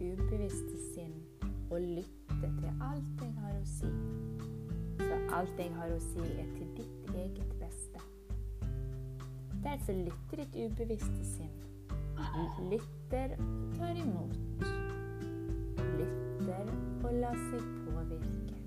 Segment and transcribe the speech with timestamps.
[0.00, 1.16] ubevisste sinn
[1.70, 3.90] og lytte til alt jeg har å si.
[5.00, 8.02] Så alt jeg har å si, er til ditt eget beste.
[9.64, 11.52] Derfor lytter ditt ubevisste sinn.
[12.70, 14.64] Lytter og tar imot.
[15.98, 16.72] Lytter
[17.04, 18.58] og lar seg påvirke.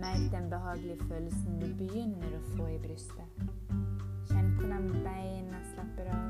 [0.00, 3.42] Merk den behagelige følelsen du begynner å få i brystet.
[4.30, 6.29] Kjenn hvordan beina slapper av.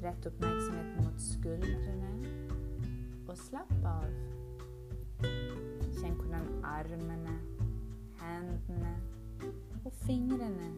[0.00, 2.10] Rett oppmerksomheten mot skuldrene
[3.28, 4.06] og slapp av.
[5.98, 7.34] Kjenn hvordan armene,
[8.22, 8.94] hendene
[9.84, 10.70] og fingrene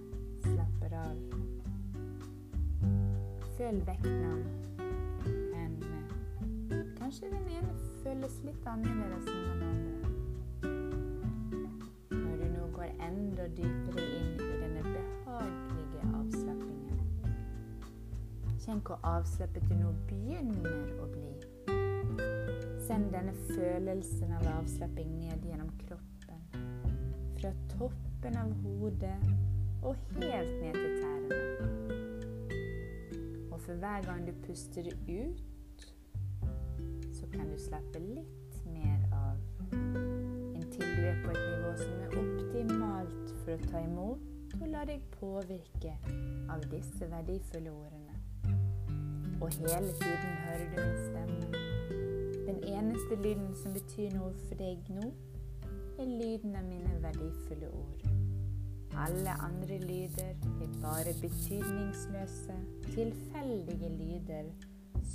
[0.43, 1.23] slapper av.
[3.61, 4.43] Føl vekten av
[5.55, 6.03] hendene.
[6.99, 9.92] Kanskje den ene føles litt annerledes enn den andre.
[18.73, 21.33] Kjenn hvor avslippet du nå begynner å bli.
[22.81, 26.39] Send denne følelsen av avslapping ned gjennom kroppen.
[27.37, 29.19] Fra toppen av hodet
[29.85, 31.41] og helt ned til tærne.
[33.51, 35.85] Og for hver gang du puster ut,
[37.13, 39.37] så kan du slappe litt mer av.
[40.57, 44.87] Inntil du er på et nivå som er optimalt for å ta imot og la
[44.89, 45.93] deg påvirke
[46.49, 48.02] av disse verdifulle ordene.
[49.43, 51.47] Og hele tiden hører du min stemme.
[52.47, 55.09] Den eneste lyden som betyr noe for deg nå,
[55.99, 58.05] er lyden av mine verdifulle ord.
[59.07, 60.31] Alle andre lyder
[60.63, 62.55] er bare betydningsløse,
[62.95, 64.53] tilfeldige lyder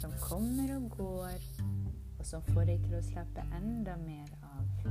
[0.02, 1.40] som kommer og går,
[2.20, 4.90] og som får deg til å slappe enda mer av.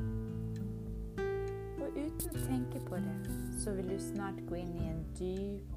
[1.77, 5.77] Og uten å tenke på det, så vil du snart gå inn i en dyp,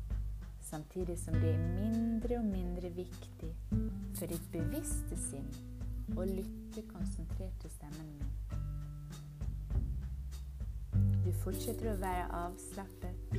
[0.71, 3.51] samtidig som det er mindre og mindre viktig
[4.15, 5.49] for ditt bevisste sinn
[6.15, 8.31] å lytte konsentrert til stemmen min.
[11.25, 13.35] Du fortsetter å være avslappet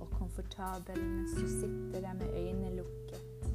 [0.00, 3.46] og komfortabel mens du sitter der med øynene lukket.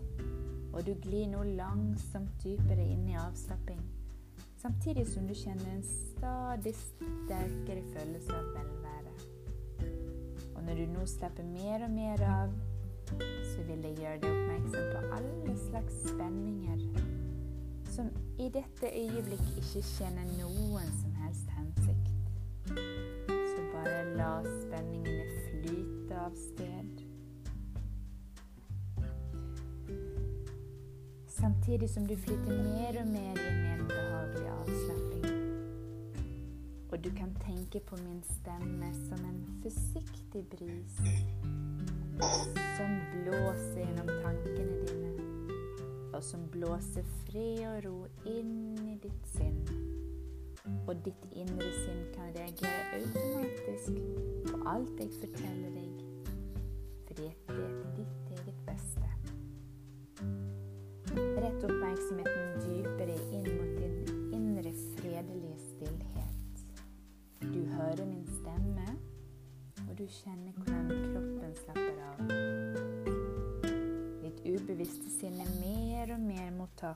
[0.73, 3.81] Og du glir nå langsomt dypere inn i avslapping,
[4.61, 9.13] samtidig som du kjenner en stadig sterkere følelse av velvære.
[10.53, 12.53] Og når du nå slapper mer og mer av,
[13.09, 16.87] så vil jeg gjøre deg oppmerksom på alle slags spenninger
[17.97, 22.11] som i dette øyeblikk ikke kjenner noen som helst hensikt.
[23.25, 27.01] Så bare la spenningene flyte av sted.
[31.39, 35.27] Samtidig som du flyter mer og mer inn i en behagelig avslapping.
[36.91, 41.01] Og du kan tenke på min stemme som en forsiktig bris
[42.19, 45.11] som blåser gjennom tankene dine,
[46.13, 49.59] og som blåser fred og ro inn i ditt sinn.
[50.87, 53.99] Og ditt indre sinn kan reagere automatisk
[54.47, 55.86] på alt jeg forteller deg,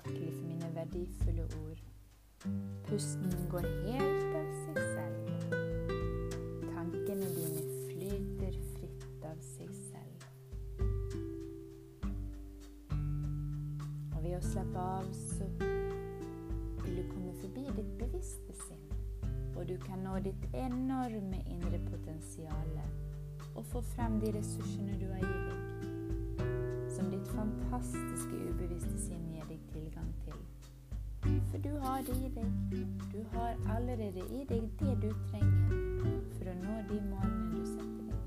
[0.05, 1.81] mer for mine verdifulle ord.
[2.87, 5.53] Pusten går helt av seg selv.
[6.73, 10.25] Tankene dine flyter fritt av seg selv.
[14.15, 15.49] Og ved å slappe av, så
[16.81, 18.85] vil du komme forbi ditt bevisste sinn.
[19.55, 22.77] Og du kan nå ditt enorme indre potensial
[23.51, 25.60] og få frem de ressursene du har gitt.
[27.01, 30.35] Som ditt fantastiske ubevisste sinn gir deg tilgang til.
[31.49, 32.75] For du har det i deg.
[33.09, 35.71] Du har allerede i deg det du trenger
[36.35, 38.21] for å nå de målene du setter deg.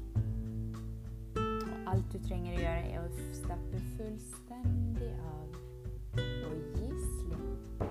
[1.44, 5.59] Og Alt du trenger å gjøre, er å slappe fullstendig av
[6.19, 7.88] og gi slipp.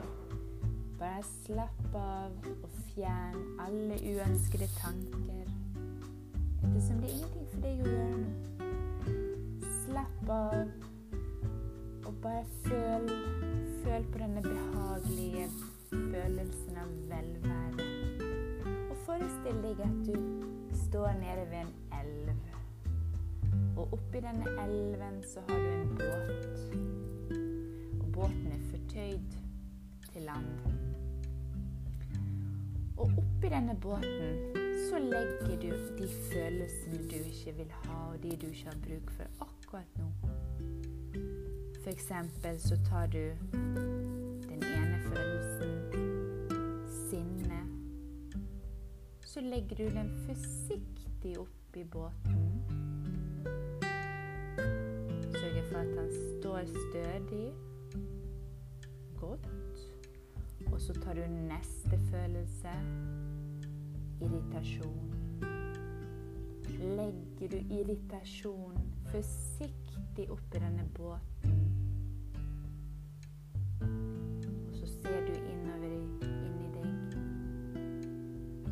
[1.00, 3.40] Bare slapp av og fjern
[3.72, 5.46] alle uønskede tanker.
[6.60, 8.53] Ettersom det er ingenting for deg å gjøre nå.
[9.94, 10.54] Slapp av
[12.08, 13.04] og bare føl,
[13.84, 15.44] føl på denne behagelige
[15.92, 17.86] følelsen av velvære.
[18.90, 20.18] Og forestill deg at du
[20.80, 22.34] står nede ved en elv.
[23.78, 26.76] Og oppi denne elven så har du en båt.
[28.02, 29.40] Og båten er fortøyd
[30.10, 30.54] til land.
[32.98, 35.70] Og oppi denne båten så legger du
[36.02, 40.12] de følelsene du ikke vil ha, og de du ikke har bruk for akkurat nå.
[41.84, 43.36] For eksempel så tar du
[44.48, 45.72] den ene følelsen,
[47.10, 47.60] sinne.
[49.26, 52.64] Så legger du den forsiktig oppi båten.
[55.32, 57.54] Sørger for at han står stødig,
[59.20, 59.50] godt.
[60.72, 62.70] Og så tar du neste følelse
[64.22, 65.14] irritasjon.
[66.80, 71.52] Legger du irritasjon forsiktig i denne båten.
[74.68, 77.18] Og så ser du innover inni deg.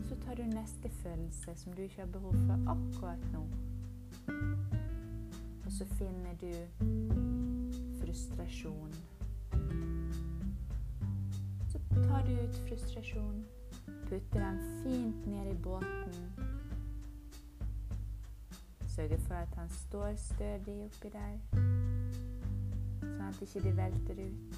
[0.10, 3.46] Så tar du neste følelse som du ikke har behov for akkurat nå.
[5.66, 6.52] Og så finner du
[8.02, 8.94] frustrasjon.
[11.70, 13.44] Så tar du ut frustrasjon
[14.12, 16.51] putter den fint ned i båten.
[18.96, 21.38] Sørger for at han står stødig oppi der,
[23.00, 24.58] sånn at ikke det velter ut.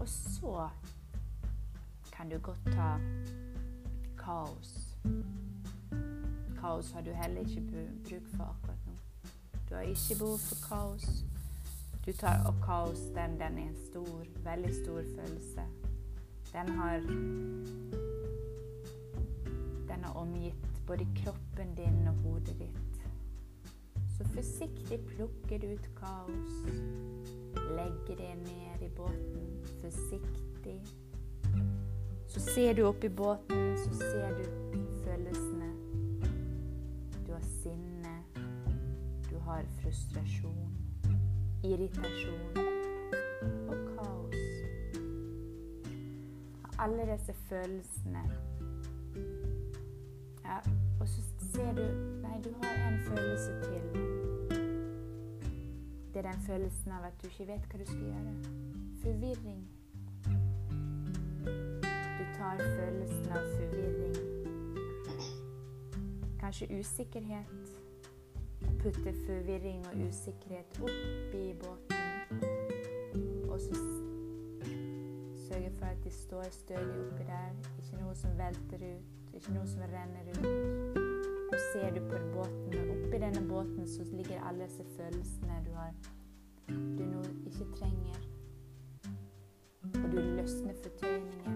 [0.00, 0.68] Og så
[2.12, 2.90] kan du godt ta
[4.20, 4.96] kaos.
[6.60, 7.64] Kaos har du heller ikke
[8.04, 9.00] bruk for akkurat nå.
[9.68, 11.24] Du har ikke behov for kaos.
[12.06, 15.62] Du tar opp kaos, den, den er en stor, veldig stor følelse.
[16.52, 17.00] Den har
[19.94, 23.04] Den har omgitt både kroppen din og hodet ditt.
[24.16, 26.56] Så forsiktig plukker du ut kaos.
[27.54, 29.46] Legger det ned i båten.
[29.80, 30.80] Forsiktig.
[32.26, 34.44] Så ser du opp i båten, så ser du
[35.04, 35.70] følelsene.
[37.26, 38.16] Du har sinne.
[39.30, 40.74] Du har frustrasjon
[41.64, 42.58] irritasjon
[43.68, 44.36] og kaos.
[46.78, 48.43] Alle disse følelsene.
[51.54, 51.86] Ser du
[52.22, 53.84] Nei, du har en følelse til.
[56.14, 58.34] Det er den følelsen av at du ikke vet hva du skal gjøre.
[59.02, 59.62] Forvirring.
[62.18, 64.18] Du tar følelsen av forvirring.
[66.40, 67.82] Kanskje usikkerhet
[68.84, 71.96] putte forvirring og usikkerhet opp i båten.
[73.50, 73.74] Og så
[75.48, 77.54] sørge for at de står stødig oppi der.
[77.78, 80.93] Ikke noe som velter ut, ikke noe som renner ut.
[81.54, 85.68] Nå ser du på båten, og oppi denne båten så ligger alle disse følelsene du
[85.76, 85.92] har
[86.68, 88.16] du nå ikke trenger.
[90.00, 91.54] Og du løsner fortøyningen,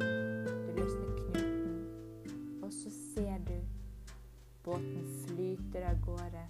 [0.69, 2.61] du løsner knuten.
[2.63, 3.57] Og så ser du
[4.63, 6.45] båten flyter av gårde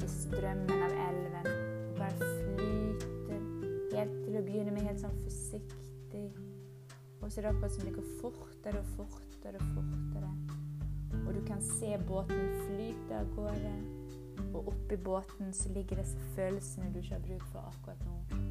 [0.00, 1.50] i strømmen av elven.
[2.00, 3.44] Bare flyter
[3.98, 6.24] helt til å begynne med helt sånn forsiktig.
[7.20, 10.49] Og så er det akkurat som det går fortere og fortere og fortere.
[11.30, 13.72] Og du kan se båten flyte av gårde.
[14.50, 18.42] Og oppi båten så ligger disse følelsene du ikke har bruk for akkurat nå.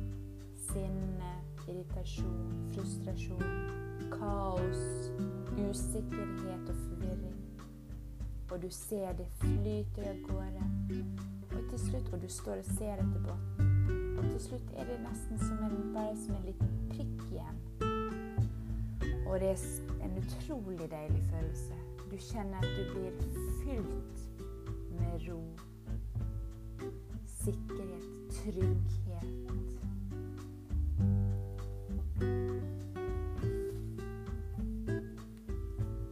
[0.69, 1.35] Sinne,
[1.67, 3.45] irritasjon, frustrasjon,
[4.15, 5.11] kaos,
[5.59, 7.39] usikkerhet og forvirring
[8.51, 10.63] og du ser det flyter av gårde.
[11.51, 14.97] Og til slutt, og du står og ser etter båten, og til slutt er det
[15.03, 17.61] nesten som en, bare som en liten prikk igjen.
[19.27, 19.67] Og det er
[20.05, 21.88] en utrolig deilig følelse.
[22.11, 23.11] Du kjenner at du blir
[23.63, 24.19] fylt
[24.99, 25.43] med ro,
[27.25, 29.25] sikkerhet, trygghet.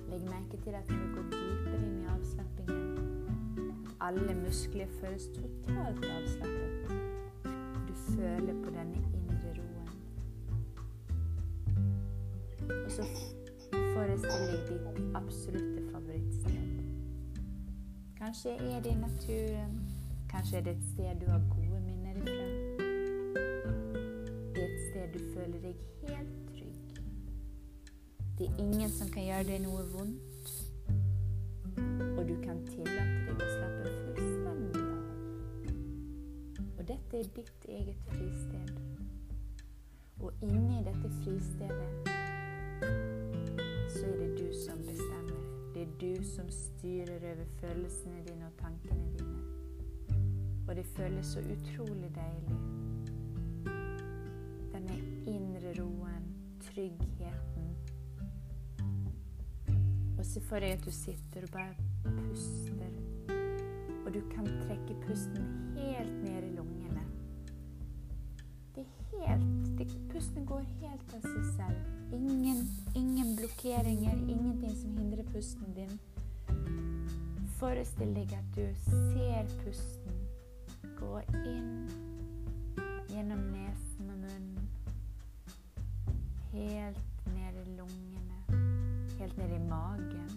[0.09, 2.97] Legg merke til at du går dypere i avslappningen.
[4.01, 6.91] alle muskler føles totalt avslappet.
[7.87, 9.89] Du føler på denne indre roen.
[12.85, 13.03] Og så
[13.93, 16.57] forestiller ditt absolutte favorittsted.
[18.17, 19.89] Kanskje er det i naturen.
[20.29, 22.47] Kanskje er det et sted du har gode minner ifra.
[24.55, 25.75] Det er et sted du føler deg
[26.09, 27.01] helt trygg.
[28.37, 30.53] Det er ingen som kan gjøre deg noe vondt.
[32.17, 33.83] Og du kan tillate deg å slappe
[34.15, 35.03] fullstendig av.
[36.77, 38.69] Og dette er ditt eget fristed.
[40.19, 41.91] Og inni dette fristedet
[43.93, 45.26] så er det du som bestemmer.
[45.77, 49.41] Det er du som styrer over følelsene dine og tankene dine.
[50.67, 52.57] Og det føles så utrolig deilig.
[54.73, 56.25] Denne indre roen,
[56.61, 57.69] tryggheten.
[60.17, 62.97] Og se for deg at du sitter og bare puster.
[64.05, 65.45] Og du kan trekke pusten
[65.77, 66.76] helt ned i lungene.
[68.77, 71.77] Det er helt det, Pusten går helt av seg selv.
[72.13, 72.59] Ingen,
[72.95, 75.95] ingen blokkeringer, ingenting som hindrer pusten din.
[77.57, 80.19] Forestill deg at du ser pusten
[80.99, 81.87] gå inn
[83.09, 84.69] gjennom nesen og munnen.
[86.51, 88.61] Helt ned i lungene.
[89.17, 90.29] Helt ned i magen.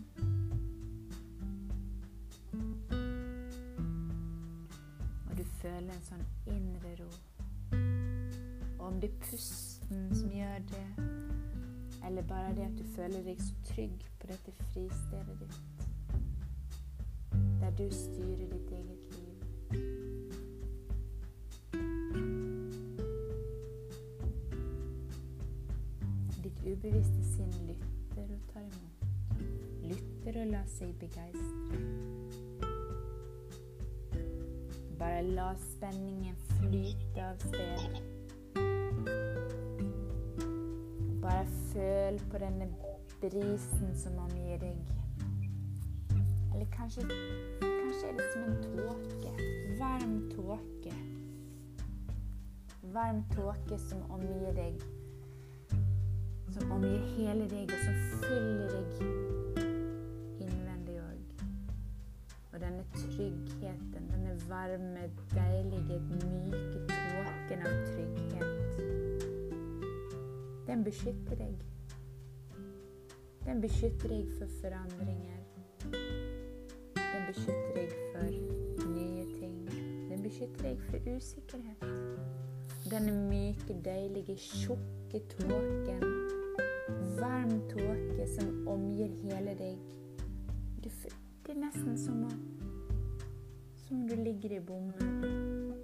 [5.29, 6.25] Og du føler en sånn
[6.57, 7.11] indre ro.
[8.81, 11.05] Og om det er pusten som gjør det,
[12.07, 15.83] eller bare det at du føler deg så trygg på dette fristedet ditt,
[17.61, 19.37] der du styrer ditt eget liv.
[26.45, 29.05] Ditt ubevisste sinn lytter og tar imot.
[29.91, 31.83] Lytter og lar seg begeistre.
[34.99, 38.10] Bare la spenningen flyte av sted.
[41.31, 42.67] Bare føl på denne
[43.21, 44.79] brisen som omgir deg.
[46.55, 47.05] Eller kanskje,
[47.61, 49.31] kanskje er det som en tåke.
[49.79, 50.95] Varm tåke.
[52.83, 54.83] Varm tåke som omgir deg.
[56.51, 57.95] Som omgir hele deg, og som
[58.27, 58.91] fyller deg
[60.49, 61.47] innvendig òg.
[62.53, 65.07] Og denne tryggheten, denne varme,
[65.37, 68.50] deilige, myke tåken av trygghet,
[70.71, 71.55] den beskytter deg.
[73.45, 75.41] Den beskytter deg for forandringer.
[76.95, 79.57] Den beskytter deg for nye ting.
[80.11, 81.83] Den beskytter deg for usikkerhet.
[82.91, 86.07] Denne myke, deilige, tjukke tåken,
[87.19, 89.77] varm tåke som omgir hele deg.
[90.85, 90.93] Det
[91.49, 92.31] er nesten som, å,
[93.83, 95.75] som om du ligger i bomull.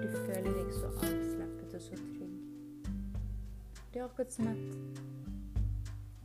[0.00, 2.25] Du føler deg så avslappet og så trygg.
[3.96, 4.56] Det er akkurat som at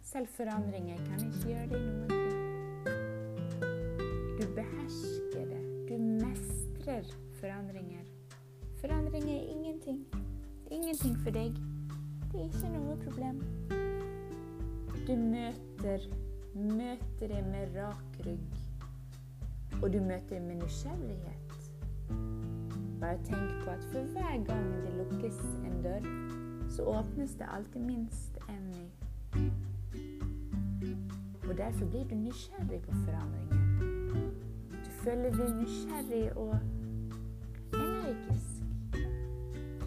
[0.04, 2.34] selv forandringer kan ikke gjøre deg noen ting.
[4.42, 5.62] Du behersker det.
[5.88, 8.10] Du mestrer forandringer.
[8.82, 10.02] Forandringer er ingenting.
[10.66, 11.62] Det er ingenting for deg.
[12.34, 13.40] Det er ikke noe problem.
[15.08, 16.10] Du møter,
[16.54, 18.52] møter det med rak rygg.
[19.80, 21.72] Og du møter det med nysgjerrighet.
[23.00, 26.12] Bare tenk på at for hver gang det lukkes en dør,
[26.72, 28.86] så åpnes det alltid minst en ny.
[31.50, 33.58] Og derfor blir du nysgjerrig på forandringer.
[34.72, 36.56] Du føler deg nysgjerrig og
[37.74, 38.64] energisk.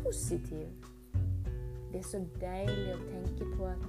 [0.04, 0.66] Positiv.
[1.92, 3.86] Det er så deilig å tenke på at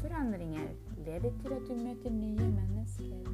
[0.00, 0.68] forandringer
[1.04, 3.28] leder til at du møter nye mennesker.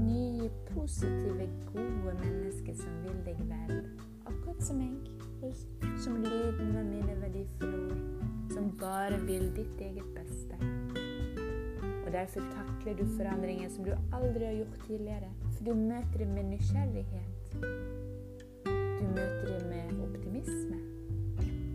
[0.00, 3.82] Nye, positive, gode mennesker som vil deg vel.
[4.26, 5.09] Akkurat som meg,
[5.98, 10.56] som lyden av mine verdifulle ord som bare vil ditt eget beste.
[12.06, 15.30] Og Derfor takler du forandringer som du aldri har gjort tidligere.
[15.52, 17.56] For du møter det med nysgjerrighet.
[18.64, 20.76] Du møter det med optimisme.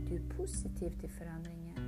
[0.09, 1.81] Du er positiv til forandringer.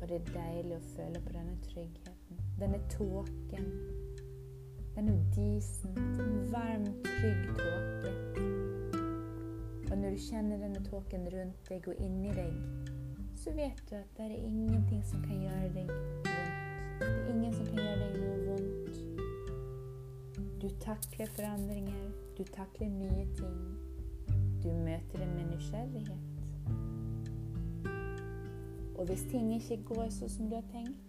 [0.00, 2.44] Og det er deilig å føle på denne tryggheten.
[2.58, 3.72] Denne tåken
[4.96, 8.10] en varm, trygg tåke.
[9.90, 12.52] Og når du kjenner denne tåken rundt deg og inni deg,
[13.36, 16.26] så vet du at det er ingenting som kan gjøre deg vondt.
[17.00, 18.94] Det er ingen som kan gjøre deg noe vondt.
[20.62, 22.06] Du takler forandringer,
[22.38, 23.58] du takler nye ting.
[24.64, 26.24] Du møter det med nysgjerrighet.
[28.96, 31.05] Og hvis ting ikke går sånn som du har tenkt,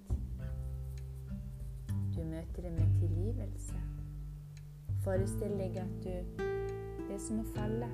[2.27, 3.79] møter det med tilgivelse.
[5.03, 6.43] Forestill deg at du
[7.07, 7.87] Det er som å falle.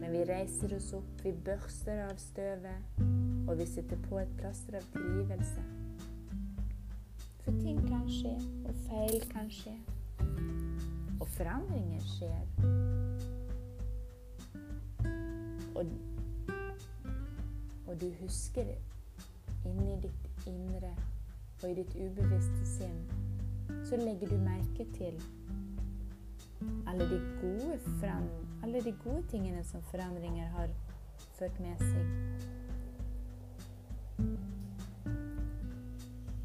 [0.00, 3.02] Men vi reiser oss opp, vi børster av støvet,
[3.44, 5.64] og vi setter på et plaster av tilgivelse.
[7.42, 8.32] For ting kan skje,
[8.64, 9.74] og feil kan skje.
[11.18, 12.48] Og forandringer skjer.
[15.76, 15.92] Og,
[17.86, 18.72] og du husker
[19.68, 20.94] inni ditt indre
[21.62, 22.98] og i ditt ubevisste sinn,
[23.84, 25.18] så legger du merke til
[26.86, 28.28] alle de gode, frem,
[28.62, 30.68] alle de gode tingene som forandringer har
[31.38, 32.04] ført med seg.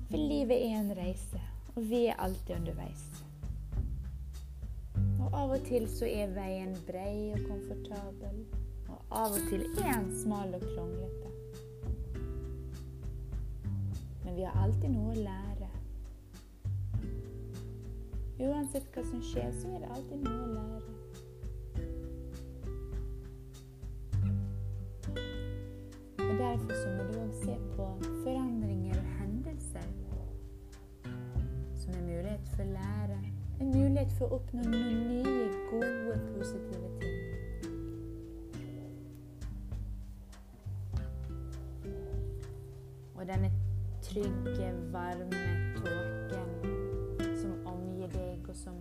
[0.09, 1.41] For livet er en reise,
[1.75, 3.05] og vi er alltid underveis.
[5.23, 8.43] Og av og til så er veien brei og komfortabel,
[8.89, 11.32] og av og til er smal og kronglete.
[14.33, 15.67] Men vi har alltid noe å lære.
[18.41, 20.93] Uansett hva som skjer, så er det alltid noe å lære.
[26.17, 27.91] Og Derfor så må du òg se på
[28.23, 29.85] forandringer og hendelser
[31.83, 33.21] som en mulighet for å lære.
[33.59, 37.32] En mulighet for å oppnå noen nye, gode, positive ting.
[44.03, 46.49] Trygge, varme tåken
[47.41, 48.75] som omgir deg, og som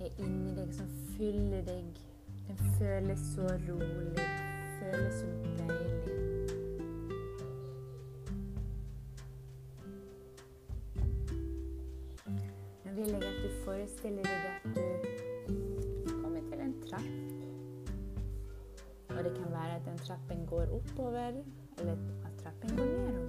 [0.00, 2.00] er inni deg, som fyller deg,
[2.48, 4.26] den føles så rolig,
[4.80, 5.26] føles så
[5.58, 6.14] deilig.
[12.84, 17.12] Nå vil jeg at du forestiller deg at du kommer til en trapp.
[19.12, 21.42] Og det kan være at den trappen går oppover,
[21.78, 21.92] eller
[22.24, 23.27] at trappen går nedover.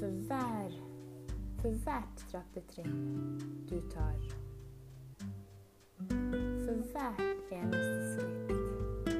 [0.00, 0.70] For hver
[1.60, 4.16] for hvert trappetrinn du tar,
[6.08, 9.10] for hvert eneste skritt,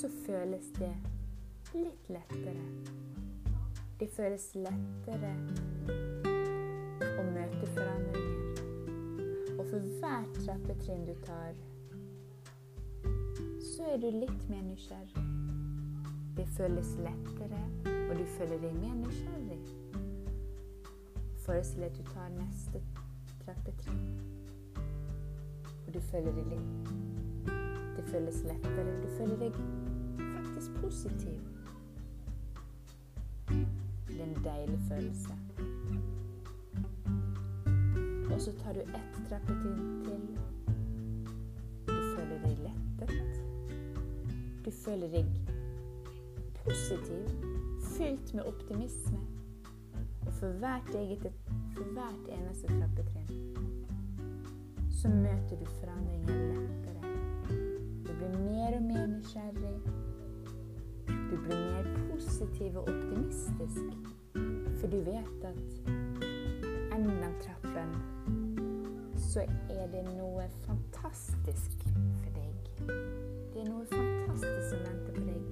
[0.00, 0.90] så føles det
[1.76, 2.66] litt lettere.
[4.00, 5.32] Det føles lettere
[7.06, 8.60] å møte forandringer.
[9.54, 11.54] Og for hvert trappetrinn du tar,
[13.70, 15.28] så er du litt mer nysgjerrig.
[16.36, 17.62] Det føles lettere,
[18.10, 19.45] og du føler deg mer nysgjerrig.
[21.46, 22.80] Forestill deg at du tar neste
[23.44, 24.20] trappetrinn,
[25.86, 26.88] og du føler deg litt
[27.96, 28.94] Det føles lettere.
[29.02, 29.60] Du føler deg
[30.18, 31.38] faktisk positiv.
[34.08, 35.36] Det er en deilig følelse.
[38.34, 40.26] Og så tar du ett trappetrinn til.
[41.86, 43.40] Du føler deg lettet.
[44.64, 45.30] Du føler deg
[46.58, 47.32] positiv,
[47.94, 49.35] fylt med optimisme.
[50.40, 51.32] For hvert, eget,
[51.74, 53.26] for hvert eneste trappetrinn
[54.90, 57.02] så møter du forandringen lettere.
[58.06, 59.80] Du blir mer og mer nysgjerrig.
[61.06, 63.80] Du blir mer positiv og optimistisk.
[64.80, 65.64] For du vet at
[66.96, 67.90] enden av trappen
[69.16, 71.88] så er det noe fantastisk
[72.20, 72.54] for deg.
[73.54, 75.42] Det er noe fantastisk som venter på deg.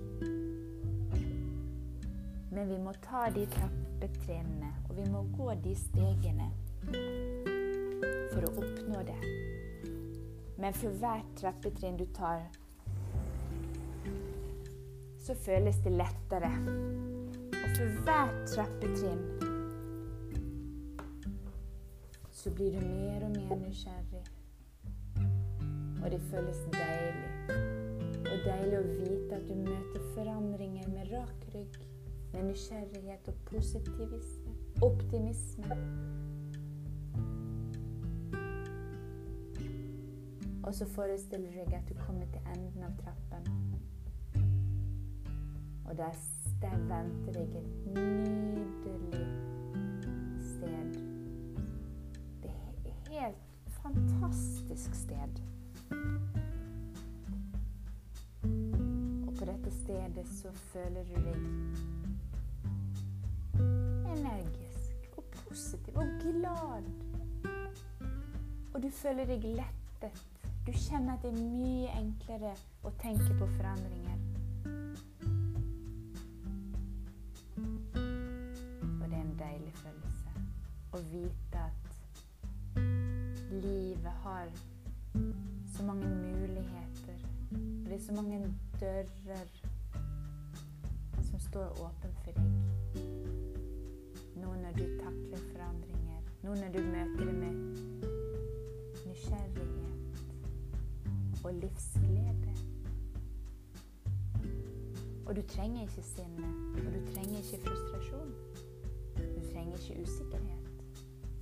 [2.53, 3.49] Men vi må ta de
[3.95, 6.49] trappetrinnene, og vi må gå de stegene
[8.33, 9.19] for å oppnå det.
[10.59, 12.43] Men for hvert trappetrinn du tar,
[15.25, 16.51] så føles det lettere.
[17.55, 19.23] Og for hvert trappetrinn
[22.35, 24.25] så blir du mer og mer nysgjerrig.
[26.03, 27.61] Og det føles deilig.
[28.25, 31.84] Og deilig å vite at du møter forandringer med rak rygg,
[32.35, 35.77] med nysgjerrighet og positivisme, optimisme.
[40.63, 43.75] Og så forestiller du deg at du kommer til enden av trappen.
[45.85, 46.17] Og der,
[46.63, 49.27] der venter deg et nydelig
[50.41, 50.95] sted.
[52.43, 53.37] Det er et helt
[53.69, 55.43] fantastisk sted.
[59.27, 62.04] Og på dette stedet så føler du deg
[64.27, 66.85] energisk og positiv og glad.
[68.75, 70.23] Og du føler deg lettet.
[70.67, 74.19] Du kjenner at det er mye enklere å tenke på forandringer.
[79.03, 80.35] Og det er en deilig følelse
[80.95, 82.81] å vite at
[83.53, 84.49] livet har
[85.77, 87.27] så mange muligheter.
[87.53, 88.41] Og det er så mange
[88.81, 89.47] dører
[91.31, 92.64] som står åpne for deg.
[94.45, 97.55] Nå når du takler forandringer, nå når du møter det med
[99.07, 100.25] nysgjerrighet
[101.45, 102.53] og livsglede.
[105.27, 108.35] Og du trenger ikke sinne, og du trenger ikke frustrasjon.
[109.17, 110.69] Du trenger ikke usikkerhet,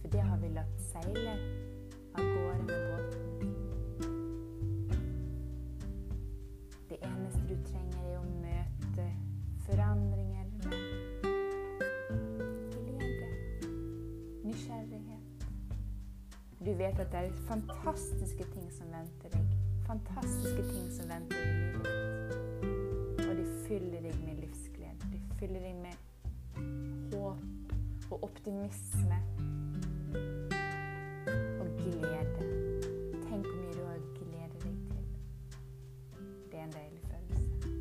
[0.01, 1.37] for det har vi latt seile
[2.15, 3.32] av gårde med båten.
[16.67, 19.55] Du vet at det er fantastiske ting som venter deg.
[19.87, 23.29] Fantastiske ting som venter deg i livet.
[23.29, 25.09] Og de fyller deg med livsglede.
[25.11, 25.97] De fyller deg med
[27.15, 29.19] håp og optimisme
[31.61, 32.47] og glede.
[33.27, 35.07] Tenk hvor mye du har glede deg til.
[36.51, 37.73] Det er en deilig følelse.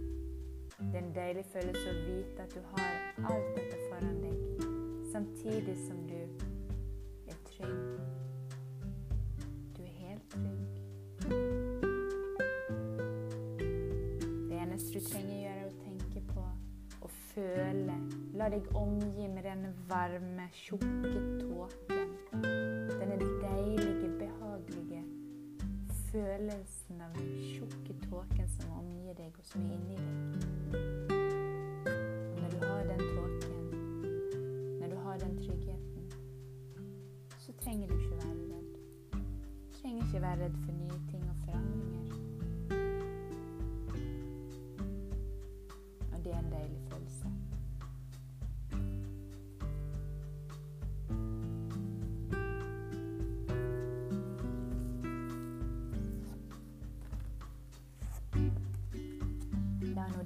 [0.79, 2.93] Det er en deilig følelse å vite at du har
[3.29, 4.65] alt dette foran deg,
[5.13, 6.49] samtidig som du
[14.71, 16.43] eneste du trenger å gjøre, er å tenke på
[17.01, 17.95] og føle.
[18.39, 22.13] La deg omgi med denne varme, tjukke tåken.
[22.31, 25.01] Denne deilige, behagelige
[26.11, 30.79] følelsen av den tjukke tåken som omgir deg, og som er inni deg.
[31.91, 33.67] Og når du har den tåken,
[34.79, 36.03] når du har den tryggheten,
[37.39, 38.71] så trenger du ikke være redd.
[39.11, 40.60] Du trenger ikke være redd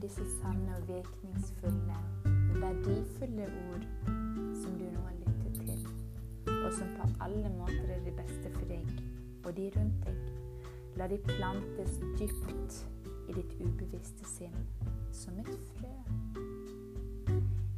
[0.05, 1.95] disse sanne og virkningsfulle,
[2.61, 3.85] verdifulle ord
[4.61, 5.87] som du nå har lyttet til,
[6.65, 8.91] og som på alle måter er det beste for deg
[9.45, 10.19] og de rundt deg,
[10.99, 12.77] la de plantes dypt
[13.29, 14.59] i ditt ubevisste sinn
[15.13, 15.95] som et frø.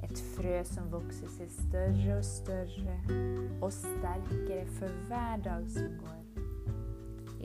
[0.04, 2.98] Et frø som vokser seg større og større
[3.62, 6.28] og sterkere for hver dag som går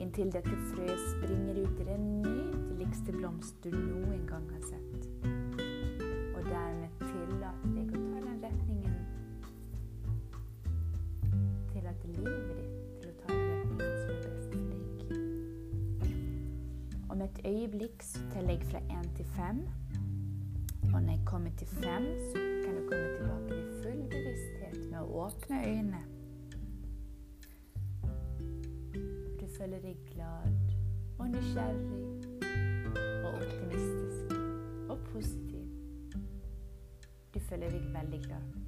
[0.03, 2.52] inntil dette frøet springer ut i den
[2.93, 5.07] nydeligste blomst du noen gang har sett.
[6.35, 8.93] Og dermed tillater deg å ta den retningen
[11.71, 14.83] Tillate livet ditt til å ta den retningen som er best for deg.
[17.09, 19.59] Om et øyeblikk så teller jeg fra én til fem.
[20.91, 24.99] Og når jeg kommer til fem, så kan du komme tilbake med full bevissthet med
[25.01, 26.03] å åpne øynene.
[29.41, 30.53] Du føler deg glad
[31.17, 32.32] og nysgjerrig
[33.33, 34.35] optimistisk
[34.89, 35.65] og positiv.
[37.33, 38.62] Du føler deg veldig glad.